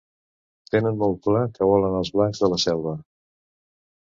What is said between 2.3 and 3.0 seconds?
de la selva.